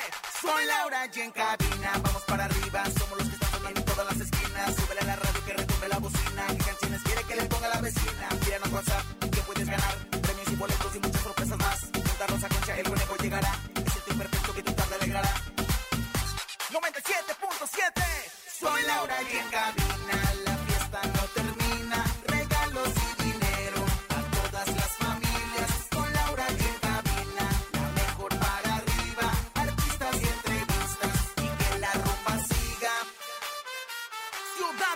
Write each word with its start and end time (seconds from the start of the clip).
97.7. 0.00 0.40
Soy 0.40 0.66
Laura 0.66 1.06
y 1.12 1.20
en 1.20 1.30
cabina, 1.32 1.92
vamos 2.02 2.22
para 2.22 2.44
arriba. 2.44 2.84
Somos 2.98 3.18
los 3.18 3.28
que 3.28 3.34
están 3.34 3.66
en 3.66 3.84
todas 3.84 4.06
las 4.06 4.20
esquinas. 4.20 4.76
Súbele 4.76 5.00
a 5.00 5.04
la 5.04 5.16
radio 5.16 5.44
que 5.44 5.52
retumbe 5.52 5.88
la 5.88 5.98
bocina. 5.98 6.46
¿Qué 6.48 6.64
canciones 6.64 7.02
quiere 7.02 7.22
que 7.24 7.36
le 7.36 7.42
ponga 7.46 7.68
la 7.68 7.80
vecina? 7.80 8.28
Tíranos 8.44 8.72
WhatsApp 8.72 9.04
que 9.30 9.40
puedes 9.42 9.66
ganar. 9.66 9.96
Premios 10.22 10.48
y 10.48 10.56
boletos 10.56 10.96
y 10.96 11.00
muchas 11.00 11.22
sorpresas 11.22 11.58
más. 11.58 11.80
Junta 11.92 12.26
Rosa 12.26 12.48
Concha, 12.48 12.76
el 12.78 12.88
conejo 12.88 13.16
llegará. 13.16 13.52
Es 13.86 13.96
el 13.96 14.02
team 14.02 14.18
perfecto 14.18 14.54
que 14.54 14.62
tu 14.62 14.72
tarde 14.72 14.94
alegrará. 14.94 15.34
97.7 16.70 18.02
Soy 18.60 18.82
Laura 18.82 19.16
y 19.22 19.36
en 19.36 19.48
cabina 19.48 19.79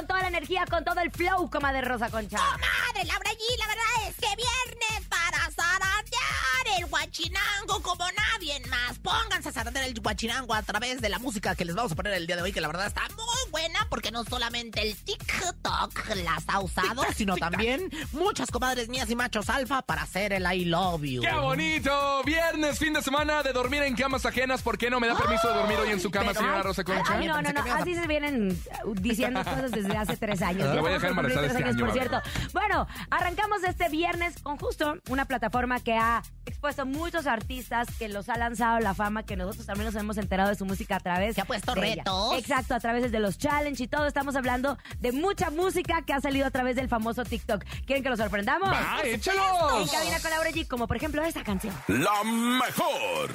con 0.00 0.06
toda 0.06 0.22
la 0.22 0.28
energía, 0.28 0.64
con 0.64 0.82
todo 0.82 0.98
el 1.00 1.10
flow, 1.10 1.50
comadre 1.50 1.82
Rosa 1.82 2.08
Concha. 2.08 2.38
Madre, 2.38 3.04
Laura 3.04 3.30
G, 3.32 3.58
la 3.58 3.66
verdad 3.66 4.08
es 4.08 4.14
que 4.14 4.34
viernes 4.34 5.06
para 5.10 5.50
zarandear 5.50 6.78
el 6.78 6.86
guachinango 6.86 7.82
como 7.82 8.06
nadie 8.12 8.60
más. 8.68 8.98
Pónganse 8.98 9.50
a 9.50 9.52
zarandear 9.52 9.84
el 9.84 10.00
guachinango 10.00 10.54
a 10.54 10.62
través 10.62 11.02
de 11.02 11.10
la 11.10 11.18
música 11.18 11.54
que 11.54 11.66
les 11.66 11.74
vamos 11.74 11.92
a 11.92 11.96
poner 11.96 12.14
el 12.14 12.26
día 12.26 12.36
de 12.36 12.42
hoy, 12.42 12.52
que 12.52 12.62
la 12.62 12.68
verdad 12.68 12.86
está 12.86 13.02
muy 13.10 13.50
buena 13.50 13.86
porque 13.90 14.10
no 14.10 14.24
solamente 14.24 14.80
el 14.80 14.96
TikTok 15.44 16.16
las 16.24 16.44
ha 16.48 16.60
usado, 16.60 17.02
sino 17.14 17.36
también 17.36 17.90
muchas 18.12 18.50
comadres 18.50 18.88
mías 18.88 19.08
y 19.10 19.16
machos 19.16 19.48
alfa 19.48 19.82
para 19.82 20.02
hacer 20.02 20.32
el 20.32 20.44
I 20.52 20.64
love 20.66 21.02
you. 21.02 21.22
¡Qué 21.22 21.32
bonito! 21.32 22.22
Viernes, 22.24 22.78
fin 22.78 22.92
de 22.92 23.02
semana 23.02 23.42
de 23.42 23.52
dormir 23.52 23.82
en 23.82 23.94
camas 23.96 24.26
ajenas. 24.26 24.62
¿Por 24.62 24.76
qué 24.78 24.90
no 24.90 25.00
me 25.00 25.08
da 25.08 25.16
permiso 25.16 25.48
de 25.48 25.54
dormir 25.54 25.78
hoy 25.78 25.90
en 25.90 26.00
su 26.00 26.10
cama, 26.10 26.28
pero- 26.28 26.40
señora 26.40 26.62
Rosa 26.62 26.84
Concha? 26.84 27.02
ay, 27.18 27.26
No, 27.26 27.40
no, 27.40 27.52
no, 27.52 27.74
así 27.74 27.94
se 27.94 28.06
vienen 28.06 28.58
uh, 28.84 28.94
diciendo 28.94 29.42
cosas 29.44 29.70
desde 29.70 29.96
hace 29.96 30.16
tres 30.16 30.42
años. 30.42 30.68
Ah, 30.70 30.74
Ya 30.74 30.80
voy 30.80 30.90
a 30.90 30.94
dejar 30.94 31.10
embarazada 31.10 31.46
este 31.46 31.58
años, 31.58 31.74
año, 31.76 31.84
por 31.86 31.92
cierto. 31.94 32.20
Bueno, 32.52 32.86
arrancamos 33.10 33.62
este 33.64 33.88
viernes 33.88 34.34
con 34.42 34.58
justo 34.58 34.94
una 35.08 35.24
plataforma 35.24 35.80
que 35.80 35.94
ha 35.94 36.22
expuesto 36.46 36.84
muchos 36.86 37.26
artistas, 37.26 37.88
que 37.98 38.08
los 38.08 38.28
ha 38.28 38.36
lanzado 38.36 38.80
la 38.80 38.94
fama, 38.94 39.22
que 39.22 39.36
nosotros 39.36 39.66
también 39.66 39.86
nos 39.86 39.94
hemos 39.94 40.16
enterado 40.18 40.50
de 40.50 40.56
su 40.56 40.64
música 40.64 40.96
a 40.96 41.00
través 41.00 41.34
Que 41.34 41.40
ha 41.40 41.44
puesto 41.44 41.74
de 41.74 41.86
ella. 41.86 41.94
retos. 42.02 42.34
Exacto, 42.38 42.74
a 42.74 42.80
través 42.80 43.10
de 43.10 43.18
los 43.20 43.38
challenge 43.38 43.84
y 43.84 43.88
todo. 43.88 44.06
Estamos 44.06 44.36
hablando 44.36 44.76
de 44.98 45.12
mucha 45.30 45.50
música 45.50 46.02
que 46.02 46.12
ha 46.12 46.20
salido 46.20 46.44
a 46.46 46.50
través 46.50 46.74
del 46.74 46.88
famoso 46.88 47.22
TikTok. 47.24 47.62
¿Quieren 47.86 48.02
que 48.02 48.10
lo 48.10 48.16
sorprendamos? 48.16 48.68
¡Va, 48.68 48.98
En 49.04 49.14
échalos! 49.14 49.88
cabina 49.92 50.18
con 50.20 50.30
Laura 50.32 50.50
G, 50.50 50.66
como 50.66 50.88
por 50.88 50.96
ejemplo 50.96 51.22
esta 51.22 51.44
canción. 51.44 51.72
La 51.86 52.24
mejor. 52.24 53.30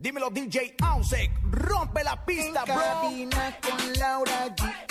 Dímelo 0.00 0.30
DJ 0.30 0.74
Ausek, 0.82 1.30
rompe 1.50 2.02
la 2.02 2.24
pista, 2.24 2.64
En 2.66 2.74
bro. 2.74 2.84
cabina 2.84 3.56
con 3.62 3.92
Laura 4.00 4.46
G. 4.56 4.87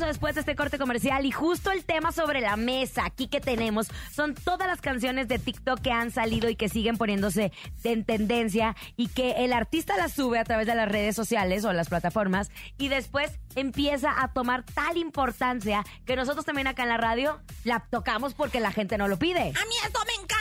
regreso 0.00 0.06
después 0.06 0.34
de 0.34 0.40
este 0.40 0.56
corte 0.56 0.78
comercial 0.78 1.26
y 1.26 1.30
justo 1.30 1.70
el 1.70 1.84
tema 1.84 2.12
sobre 2.12 2.40
la 2.40 2.56
mesa 2.56 3.04
aquí 3.04 3.28
que 3.28 3.40
tenemos 3.40 3.88
son 4.12 4.34
todas 4.34 4.66
las 4.66 4.80
canciones 4.80 5.28
de 5.28 5.38
TikTok 5.38 5.80
que 5.80 5.92
han 5.92 6.10
salido 6.10 6.48
y 6.48 6.56
que 6.56 6.68
siguen 6.68 6.96
poniéndose 6.96 7.52
en 7.84 8.04
tendencia 8.04 8.76
y 8.96 9.08
que 9.08 9.44
el 9.44 9.52
artista 9.52 9.96
las 9.96 10.12
sube 10.12 10.38
a 10.38 10.44
través 10.44 10.66
de 10.66 10.74
las 10.74 10.88
redes 10.88 11.16
sociales 11.16 11.64
o 11.64 11.72
las 11.72 11.88
plataformas 11.88 12.50
y 12.78 12.88
después 12.88 13.38
empieza 13.56 14.22
a 14.22 14.32
tomar 14.32 14.64
tal 14.64 14.96
importancia 14.96 15.84
que 16.06 16.16
nosotros 16.16 16.44
también 16.44 16.66
acá 16.66 16.84
en 16.84 16.88
la 16.90 16.96
radio 16.96 17.40
la 17.64 17.80
tocamos 17.90 18.34
porque 18.34 18.60
la 18.60 18.72
gente 18.72 18.96
no 18.98 19.08
lo 19.08 19.18
pide. 19.18 19.40
A 19.40 19.66
mí 19.66 19.74
esto 19.84 20.00
me 20.06 20.22
encanta 20.22 20.39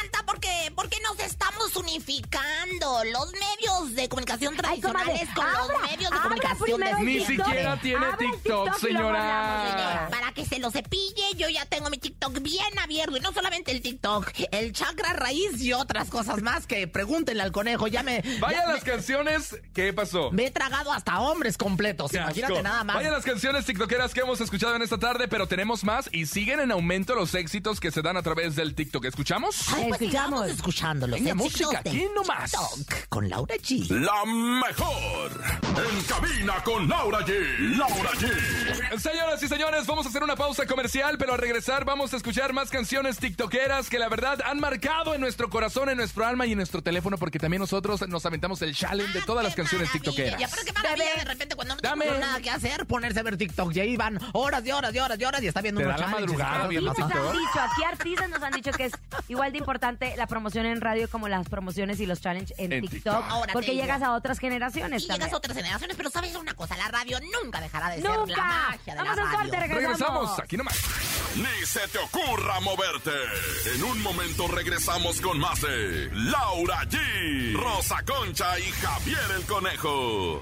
nos 1.20 1.32
estamos 1.32 1.76
unificando. 1.76 3.04
Los 3.12 3.32
medios 3.34 3.96
de 3.96 4.08
comunicación 4.10 4.56
Ay, 4.64 4.82
comadre, 4.82 5.06
tradicionales 5.06 5.30
con 5.36 5.46
abra, 5.46 5.62
los 5.74 5.82
medios 5.92 6.00
de 6.00 6.06
abra 6.18 6.22
comunicación 6.22 6.82
de 6.82 6.94
Ni 7.04 7.26
TikTok. 7.26 7.46
siquiera 7.48 7.82
tiene 7.82 8.06
TikTok, 8.18 8.66
luego 8.66 8.80
señora. 8.80 10.10
Que 10.40 10.46
se 10.46 10.60
lo 10.60 10.72
cepille, 10.72 11.36
yo 11.36 11.50
ya 11.50 11.66
tengo 11.66 11.90
mi 11.90 11.98
TikTok 11.98 12.40
bien 12.42 12.80
abierto. 12.82 13.18
Y 13.18 13.20
no 13.20 13.34
solamente 13.34 13.72
el 13.72 13.82
TikTok, 13.82 14.32
el 14.52 14.72
chakra 14.72 15.12
raíz 15.14 15.62
y 15.62 15.74
otras 15.74 16.10
cosas 16.10 16.42
más 16.42 16.66
que 16.66 16.88
pregúntenle 16.88 17.44
al 17.44 17.52
conejo. 17.52 17.88
Ya 17.88 18.04
me. 18.04 18.24
Vaya 18.40 18.60
ya 18.60 18.72
las 18.72 18.86
me, 18.86 18.92
canciones. 18.92 19.60
¿Qué 19.74 19.92
pasó? 19.92 20.32
me 20.32 20.46
he 20.46 20.52
tragado 20.52 20.94
hasta 20.94 21.20
hombres 21.20 21.58
completos. 21.58 22.12
Qué 22.12 22.18
Imagínate 22.18 22.54
asco. 22.54 22.64
nada 22.64 22.84
más. 22.86 22.96
Vaya 22.96 23.12
las 23.12 23.26
canciones 23.26 23.66
tiktokeras 23.66 24.14
que 24.14 24.22
hemos 24.22 24.40
escuchado 24.40 24.76
en 24.76 24.82
esta 24.82 24.98
tarde, 24.98 25.28
pero 25.28 25.48
tenemos 25.48 25.84
más 25.84 26.10
y 26.14 26.26
siguen 26.26 26.62
en 26.62 26.72
aumento 26.72 27.16
los 27.16 27.34
éxitos 27.36 27.80
que 27.82 27.92
se 27.92 28.02
dan 28.02 28.16
a 28.16 28.22
través 28.22 28.56
del 28.56 28.76
TikTok. 28.76 29.06
¿Escuchamos? 29.06 29.68
Ay, 29.74 29.90
pues 29.90 30.02
Escuchamos. 30.02 30.10
sigamos 30.10 30.48
escuchando 30.50 31.08
los 31.08 31.20
Venga, 31.20 31.36
música, 31.36 31.80
aquí 31.80 32.08
nomás. 32.16 32.52
TikTok 32.52 33.08
con 33.10 33.28
Laura 33.30 33.56
G. 33.56 33.90
La 33.90 34.24
mejor. 34.26 35.32
En 35.80 36.04
cabina 36.04 36.62
con 36.64 36.90
Laura 36.90 37.20
G. 37.26 37.78
Laura 37.78 38.10
G. 38.12 38.98
Señoras 39.00 39.42
y 39.42 39.48
señores, 39.48 39.86
vamos 39.88 40.06
a 40.06 40.10
hacer 40.10 40.24
una 40.24 40.36
pausa 40.36 40.66
comercial, 40.66 41.18
pero 41.18 41.34
al 41.34 41.40
regresar 41.40 41.86
vamos 41.86 42.14
a 42.14 42.18
escuchar 42.18 42.52
más 42.54 42.70
canciones 42.70 43.18
tiktokeras 43.18 43.90
que 43.90 43.98
la 43.98 44.10
verdad 44.10 44.42
han 44.46 44.60
marcado 44.60 45.14
en 45.16 45.22
nuestro 45.22 45.50
corazón, 45.50 45.90
en 45.90 45.98
nuestro 45.98 46.26
alma 46.26 46.46
y 46.46 46.52
en 46.52 46.58
nuestro 46.58 46.82
teléfono, 46.82 47.18
porque 47.18 47.40
también 47.40 47.62
nosotros 47.62 48.06
nos 48.10 48.26
aventamos 48.26 48.62
el 48.62 48.76
challenge 48.76 49.14
de 49.14 49.20
Ah, 49.20 49.24
todas 49.26 49.44
las 49.44 49.56
canciones 49.56 49.88
maravilla. 49.90 50.12
tiktokeras. 50.12 50.40
Ya, 50.42 50.48
pero 50.50 50.64
qué 50.66 50.74
maravilla 50.74 51.16
de 51.18 51.26
repente 51.26 51.56
cuando 51.56 51.76
no 51.76 51.82
Dame. 51.82 52.06
tengo 52.06 52.20
nada 52.20 52.42
que 52.42 52.50
hacer, 52.50 52.86
ponerse 52.86 53.20
a 53.20 53.24
ver 53.24 53.38
TikTok. 53.38 53.76
Y 53.76 53.80
ahí 53.80 53.96
van 53.98 54.20
horas 54.34 54.66
y 54.66 54.72
horas 54.72 54.94
y 54.94 55.00
horas 55.00 55.20
y 55.20 55.24
horas 55.26 55.44
y 55.44 55.48
está 55.48 55.62
viendo 55.62 55.80
Te 55.82 55.88
unos 55.88 56.00
da 56.00 56.06
la 56.08 56.12
madrugada 56.12 56.68
viendo 56.68 56.90
nos 56.94 57.00
han 57.00 57.08
dicho, 57.10 57.60
aquí 57.62 57.84
artistas 57.84 58.30
nos 58.30 58.42
han 58.44 58.52
dicho 58.54 58.72
que 58.72 58.86
es 58.86 58.94
igual 59.28 59.52
de 59.52 59.60
importante 59.60 60.16
la 60.18 60.28
promoción 60.28 60.66
en 60.66 60.82
radio 60.82 61.08
como 61.10 61.28
las 61.30 61.48
promociones 61.48 62.00
y 62.00 62.06
los 62.06 62.20
challenges 62.22 62.58
en, 62.60 62.74
En 62.74 62.82
TikTok, 62.82 62.92
TikTok. 63.04 63.26
Ahora 63.30 63.48
te 63.48 63.54
porque 63.54 63.76
llegas 63.76 64.02
a 64.02 64.14
otras 64.14 64.40
generaciones 64.40 65.04
Y 65.04 65.08
también. 65.08 65.20
llegas 65.30 65.34
a 65.34 65.38
otras 65.38 65.56
generaciones, 65.56 65.69
pero 65.98 66.10
sabes 66.10 66.36
una 66.36 66.54
cosa, 66.54 66.76
la 66.78 66.88
radio 66.88 67.20
nunca 67.44 67.60
dejará 67.62 67.90
de 67.90 68.02
ser 68.02 68.10
la 68.10 68.18
¡Nunca! 68.18 68.36
magia 68.44 68.96
de 68.96 69.02
Vamos 69.02 69.16
la 69.18 69.24
radio. 69.24 69.38
corte, 69.40 69.60
regresamos. 69.60 70.00
Regresamos, 70.00 70.40
aquí 70.40 70.58
nomás. 70.58 70.78
Ni 71.36 71.66
se 71.66 71.88
te 71.88 71.98
ocurra 72.00 72.60
moverte. 72.62 73.12
En 73.76 73.84
un 73.84 74.02
momento 74.02 74.48
regresamos 74.48 75.22
con 75.22 75.40
más 75.40 75.62
de 75.62 76.10
Laura 76.14 76.82
G. 76.86 77.54
Rosa 77.56 78.04
Concha 78.06 78.58
y 78.60 78.64
Javier 78.72 79.20
el 79.38 79.46
Conejo. 79.46 80.42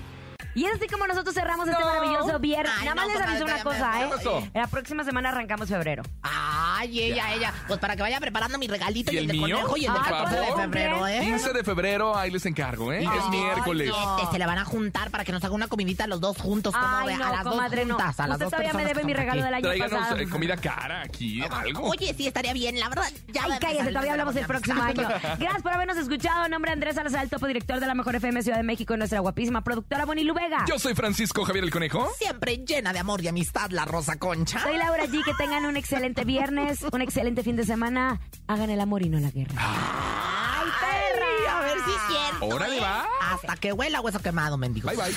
Y 0.55 0.65
es 0.65 0.73
así 0.73 0.87
como 0.87 1.05
nosotros 1.05 1.35
cerramos 1.35 1.67
este 1.67 1.83
maravilloso 1.83 2.39
viernes. 2.39 2.73
Ay, 2.79 2.85
Nada 2.85 2.95
más 2.95 3.07
no, 3.07 3.13
les 3.13 3.21
aviso 3.21 3.43
una 3.45 3.63
cosa, 3.63 3.91
¿Qué 3.93 4.29
¿eh? 4.29 4.51
La 4.55 4.65
próxima 4.67 5.03
semana 5.03 5.29
arrancamos 5.29 5.69
febrero. 5.69 6.01
Ah, 6.23 6.46
Ay, 6.77 6.99
ella, 7.01 7.33
ella. 7.33 7.53
Pues 7.67 7.79
para 7.79 7.95
que 7.95 8.01
vaya 8.01 8.19
preparando 8.19 8.57
mi 8.57 8.67
regalito 8.67 9.11
¿Y 9.11 9.15
y, 9.15 9.17
el 9.17 9.23
el 9.23 9.27
del 9.27 9.37
mío? 9.37 9.55
conejo 9.57 9.77
y 9.77 9.85
el 9.85 9.93
del 9.93 10.01
Ay, 10.03 10.09
14 10.11 10.35
de 10.39 10.47
por 10.47 10.61
febrero. 10.61 11.07
¿eh? 11.07 11.19
15 11.21 11.53
de 11.53 11.63
febrero, 11.63 12.17
ahí 12.17 12.31
les 12.31 12.45
encargo, 12.45 12.91
¿eh? 12.93 13.03
es 13.03 13.29
miércoles. 13.29 13.91
Este, 14.19 14.31
se 14.33 14.39
le 14.39 14.45
van 14.45 14.57
a 14.57 14.65
juntar 14.65 15.09
para 15.11 15.23
que 15.25 15.31
nos 15.31 15.43
haga 15.43 15.53
una 15.53 15.67
comidita 15.67 16.07
los 16.07 16.19
dos 16.21 16.37
juntos. 16.37 16.73
¿cómo 16.73 16.85
Ay, 16.87 17.07
ve? 17.07 17.17
no, 17.17 17.25
a 17.25 17.31
las 17.31 17.43
comadre, 17.43 17.79
dos 17.81 17.87
no. 17.87 17.95
juntas. 17.95 18.19
A 18.19 18.27
las 18.27 18.35
Usted 18.35 18.45
dos 18.45 18.51
todavía 18.51 18.73
me 18.73 18.85
debe 18.85 19.03
mi 19.03 19.13
regalo 19.13 19.43
del 19.43 19.53
aquí. 19.53 19.65
año 19.67 19.75
Tráiganos 19.77 19.99
pasado. 19.99 20.19
eh, 20.21 20.29
comida 20.29 20.57
cara 20.57 21.01
aquí, 21.01 21.41
algo. 21.41 21.89
Oye, 21.89 22.13
sí, 22.17 22.27
estaría 22.27 22.53
bien, 22.53 22.79
la 22.79 22.89
verdad. 22.89 23.07
Ya 23.27 23.43
Ay, 23.45 23.51
empezar 23.53 23.87
todavía 23.89 24.11
hablamos 24.11 24.35
el 24.35 24.41
de 24.41 24.47
próximo 24.47 24.81
año. 24.81 25.07
Gracias 25.39 25.61
por 25.61 25.73
habernos 25.73 25.97
escuchado. 25.97 26.47
Nombre 26.49 26.71
Andrés 26.71 26.95
Salazar, 26.95 27.23
el 27.23 27.29
topo 27.29 27.47
director 27.47 27.79
de 27.79 27.87
la 27.87 27.93
Mejor 27.95 28.15
FM 28.15 28.41
Ciudad 28.43 28.57
de 28.57 28.63
México 28.63 28.93
y 28.93 28.97
nuestra 28.97 29.19
guapísima 29.19 29.61
productora 29.63 30.05
Bonnie 30.05 30.31
Vega. 30.31 30.65
Yo 30.67 30.77
soy 30.79 30.93
Francisco 30.95 31.43
Javier 31.45 31.63
el 31.63 31.71
Conejo. 31.71 32.07
Siempre 32.17 32.57
llena 32.57 32.93
de 32.93 32.99
amor 32.99 33.21
y 33.23 33.27
amistad, 33.27 33.69
la 33.71 33.85
Rosa 33.85 34.17
Concha. 34.17 34.59
Soy 34.61 34.77
Laura 34.77 35.05
G. 35.05 35.23
Que 35.23 35.33
tengan 35.33 35.65
un 35.65 35.77
excelente 35.77 36.23
viernes, 36.67 36.93
un 36.93 37.01
excelente 37.01 37.43
fin 37.43 37.55
de 37.55 37.63
semana. 37.63 38.19
Hagan 38.47 38.69
el 38.69 38.79
amor 38.79 39.01
y 39.03 39.09
no 39.09 39.19
la 39.19 39.31
guerra. 39.31 39.53
¡Ay, 39.57 40.69
perra! 40.79 41.57
A 41.57 41.61
ver 41.61 41.77
si 41.83 41.91
es 41.91 42.01
cierto. 42.07 42.55
Órale, 42.55 42.77
¿eh? 42.77 42.81
va. 42.81 43.05
Hasta 43.21 43.55
que 43.57 43.73
huela 43.73 44.01
hueso 44.01 44.19
quemado, 44.19 44.57
mendigo. 44.57 44.89
Bye, 44.89 44.97
bye. 44.97 45.15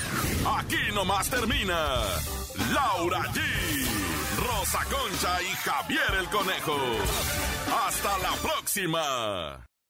Aquí 0.59 0.95
nomás 0.95 1.29
termina 1.29 2.03
Laura 2.73 3.23
G, 3.33 3.41
Rosa 4.39 4.85
Concha 4.85 5.43
y 5.43 5.57
Javier 5.57 6.15
el 6.21 6.27
Conejo. 6.29 6.77
Hasta 7.87 8.19
la 8.19 8.33
próxima. 8.43 9.70